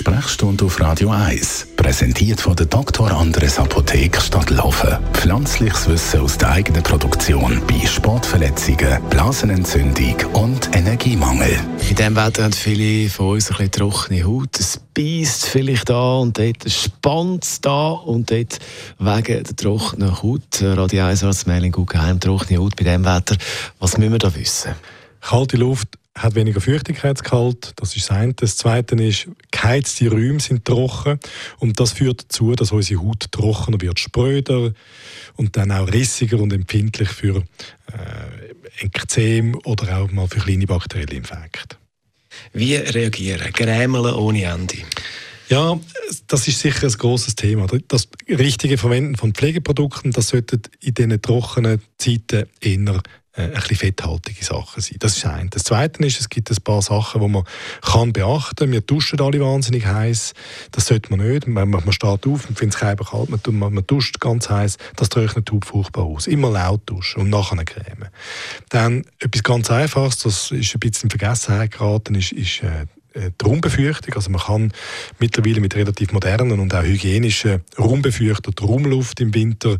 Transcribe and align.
Sprechstunde 0.00 0.64
auf 0.64 0.80
Radio 0.80 1.10
1, 1.10 1.66
präsentiert 1.76 2.40
von 2.40 2.56
der 2.56 2.64
Dr. 2.64 3.10
Andres 3.10 3.58
Apotheke 3.58 4.18
Stadtlaufen. 4.18 4.96
Pflanzliches 5.12 5.90
Wissen 5.90 6.20
aus 6.20 6.38
der 6.38 6.52
eigenen 6.52 6.82
Produktion 6.82 7.60
bei 7.66 7.86
Sportverletzungen, 7.86 8.98
Blasenentzündung 9.10 10.16
und 10.32 10.74
Energiemangel. 10.74 11.60
In 11.86 11.96
diesem 11.96 12.16
Wetter 12.16 12.44
haben 12.44 12.54
viele 12.54 13.10
von 13.10 13.34
uns 13.34 13.50
ein 13.50 13.56
bisschen 13.58 13.72
trockene 13.72 14.24
Haut. 14.24 14.58
Es 14.58 14.80
beißt 14.94 15.44
vielleicht 15.48 15.90
da 15.90 16.14
und 16.14 16.38
dort, 16.38 16.64
es 16.64 16.82
spannt 16.82 17.62
da 17.66 17.90
und 17.90 18.30
dort 18.30 18.58
wegen 18.98 19.44
der 19.44 19.56
trockenen 19.56 20.22
Haut. 20.22 20.62
Radio 20.62 21.04
1 21.04 21.24
als 21.24 21.44
Mailing 21.44 21.72
Guggenheim, 21.72 22.18
trockene 22.18 22.58
Haut 22.58 22.74
bei 22.74 22.84
diesem 22.84 23.04
Wetter. 23.04 23.36
Was 23.78 23.98
müssen 23.98 24.12
wir 24.12 24.18
da 24.18 24.34
wissen? 24.34 24.72
Kalte 25.20 25.58
Luft 25.58 25.99
hat 26.16 26.34
weniger 26.34 26.60
Feuchtigkeitsgehalt, 26.60 27.72
das 27.76 27.96
ist 27.96 28.10
das 28.10 28.16
eine. 28.16 28.34
Das 28.34 28.56
zweite 28.56 28.96
ist, 28.96 29.28
geheizte 29.50 30.10
Räume 30.10 30.40
sind 30.40 30.64
trocken 30.64 31.20
und 31.58 31.78
das 31.78 31.92
führt 31.92 32.24
dazu, 32.24 32.54
dass 32.54 32.72
unsere 32.72 33.02
Haut 33.02 33.30
trockener 33.30 33.80
wird, 33.80 34.00
spröder 34.00 34.72
und 35.36 35.56
dann 35.56 35.70
auch 35.70 35.90
rissiger 35.92 36.38
und 36.38 36.52
empfindlich 36.52 37.08
für 37.08 37.36
äh, 37.36 38.84
Ekzem 38.84 39.56
oder 39.64 39.98
auch 39.98 40.10
mal 40.10 40.26
für 40.26 40.40
kleine 40.40 40.66
bakterielle 40.66 41.14
Infekte. 41.14 41.76
Wie 42.52 42.74
reagieren? 42.76 43.52
Grämeln 43.52 44.14
ohne 44.14 44.44
Ende? 44.44 44.78
Ja, 45.48 45.78
das 46.28 46.46
ist 46.46 46.60
sicher 46.60 46.86
ein 46.86 46.92
großes 46.92 47.34
Thema. 47.34 47.66
Das 47.88 48.08
richtige 48.28 48.78
Verwenden 48.78 49.16
von 49.16 49.34
Pflegeprodukten, 49.34 50.12
das 50.12 50.28
sollte 50.28 50.60
in 50.80 50.94
diesen 50.94 51.20
trockenen 51.20 51.82
Zeiten 51.98 52.48
eher 52.60 53.02
äh, 53.36 53.42
ein 53.42 53.52
bisschen 53.52 53.76
fetthaltige 53.76 54.44
Sachen 54.44 54.80
sein. 54.80 54.96
Das 54.98 55.16
ist 55.16 55.24
ein. 55.24 55.50
Das 55.50 55.64
Zweite 55.64 56.04
ist, 56.04 56.20
es 56.20 56.28
gibt 56.28 56.50
ein 56.50 56.56
paar 56.62 56.82
Sachen, 56.82 57.20
die 57.20 57.28
man 57.28 57.44
kann 57.80 58.12
beachten 58.12 58.56
kann. 58.56 58.72
Wir 58.72 58.80
duschen 58.80 59.20
alle 59.20 59.40
wahnsinnig 59.40 59.86
heiß. 59.86 60.34
Das 60.72 60.86
sollte 60.86 61.10
man 61.14 61.26
nicht. 61.26 61.46
Man, 61.46 61.70
man 61.70 61.92
steht 61.92 62.26
auf 62.26 62.48
und 62.48 62.58
findet 62.58 62.74
es 62.74 62.80
kalt, 62.80 63.00
man, 63.28 63.40
man, 63.58 63.74
man 63.74 63.86
duscht 63.86 64.20
ganz 64.20 64.50
heiß. 64.50 64.78
Das 64.96 65.08
trocknet 65.10 65.48
die 65.48 65.52
Haut 65.54 65.64
furchtbar 65.64 66.04
aus. 66.04 66.26
Immer 66.26 66.50
laut 66.50 66.82
duschen 66.86 67.22
und 67.22 67.30
nachher 67.30 67.52
eine 67.52 67.64
Creme. 67.64 68.08
Dann 68.68 69.04
etwas 69.18 69.42
ganz 69.42 69.70
Einfaches, 69.70 70.18
das 70.18 70.50
ist 70.50 70.74
ein 70.74 70.80
bisschen 70.80 71.08
in 71.08 71.18
Vergessenheit 71.18 71.70
geraten, 71.70 72.14
ist, 72.16 72.32
ist 72.32 72.62
äh, 72.62 72.86
Raumbefeuchtung. 73.42 74.14
Also 74.14 74.30
man 74.30 74.40
kann 74.40 74.72
mittlerweile 75.18 75.60
mit 75.60 75.74
relativ 75.74 76.12
modernen 76.12 76.60
und 76.60 76.74
auch 76.74 76.82
hygienischen 76.82 77.62
Raumbefeuchter 77.78 78.52
die 78.52 78.62
Raumluft 78.62 79.20
im 79.20 79.34
Winter 79.34 79.78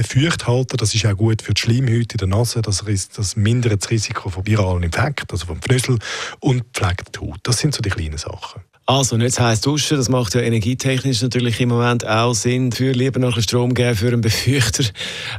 feucht 0.00 0.46
halten. 0.46 0.76
Das 0.76 0.94
ist 0.94 1.04
auch 1.06 1.16
gut 1.16 1.42
für 1.42 1.54
die 1.54 1.60
Schleimhäute 1.60 2.14
in 2.14 2.18
der 2.18 2.28
Nase. 2.28 2.62
Das, 2.62 2.84
das 3.14 3.36
mindert 3.36 3.82
das 3.82 3.90
Risiko 3.90 4.30
von 4.30 4.46
viralen 4.46 4.82
Infekten, 4.82 5.26
also 5.30 5.46
vom 5.46 5.60
Pfnüssel 5.60 5.98
und 6.40 6.64
pflegt 6.72 7.16
die 7.16 7.20
Haut. 7.20 7.40
Das 7.42 7.58
sind 7.58 7.74
so 7.74 7.82
die 7.82 7.90
kleinen 7.90 8.18
Sachen. 8.18 8.62
Also, 8.84 9.16
nicht 9.16 9.38
heiß 9.38 9.60
duschen, 9.60 9.96
das 9.96 10.08
macht 10.08 10.34
ja 10.34 10.40
energietechnisch 10.40 11.22
natürlich 11.22 11.60
im 11.60 11.68
Moment 11.68 12.04
auch 12.04 12.34
Sinn. 12.34 12.72
Für 12.72 12.90
lieber 12.90 13.20
noch 13.20 13.40
Strom 13.40 13.74
geben 13.74 13.96
für 13.96 14.08
einen 14.08 14.20
Befeuchter. 14.20 14.84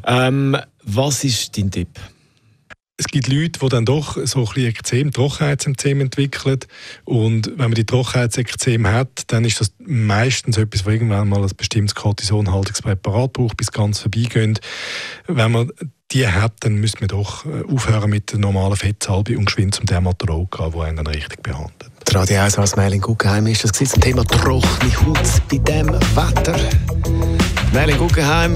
Ähm, 0.05 0.57
was 0.83 1.23
ist 1.25 1.57
dein 1.57 1.69
Tipp? 1.69 1.89
Es 2.97 3.08
gibt 3.08 3.27
Leute, 3.27 3.59
die 3.59 3.69
dann 3.69 3.86
doch 3.86 4.17
so 4.25 4.47
ein 4.47 4.63
Ekzem, 4.63 5.11
Trockenheitsekzem 5.11 6.02
entwickeln. 6.02 6.59
Und 7.05 7.47
wenn 7.47 7.58
man 7.69 7.73
die 7.73 7.85
Trockenheitsekzem 7.85 8.88
hat, 8.88 9.23
dann 9.27 9.45
ist 9.45 9.59
das 9.59 9.73
meistens 9.80 10.58
etwas, 10.58 10.85
wo 10.85 10.91
irgendwann 10.91 11.27
mal 11.27 11.41
ein 11.41 11.52
bestimmtes 11.58 11.95
Cortisonhaltungspräparat 11.95 13.33
braucht, 13.33 13.58
bis 13.58 13.72
ganz 13.72 14.00
vorbeigeht. 14.00 14.61
Wenn 15.27 15.52
man 15.52 15.72
die 16.11 16.27
hat, 16.27 16.53
dann 16.59 16.75
müsste 16.75 17.00
man 17.00 17.08
doch 17.08 17.45
äh, 17.45 17.63
aufhören 17.67 18.09
mit 18.09 18.31
der 18.31 18.39
normalen 18.39 18.75
Fettsalbe 18.75 19.38
und 19.38 19.45
geschwind 19.45 19.73
zum 19.73 19.88
Dermatolog 19.88 20.55
gehen, 20.55 20.72
der 20.72 20.81
einen 20.81 20.97
dann 20.97 21.07
richtig 21.07 21.41
behandelt. 21.41 21.91
Die 22.07 22.16
Radio 22.16 22.41
1 22.41 22.59
als 22.59 22.75
Mailing 22.75 23.02
Guggenheim 23.02 23.47
ist 23.47 23.63
das 23.63 23.72
Thema 23.72 24.23
trockene 24.23 24.96
Haut 24.97 25.17
bei 25.50 25.57
diesem 25.57 25.90
Wetter. 25.90 26.59
Mailing 27.73 27.97
Guggenheim, 27.97 28.56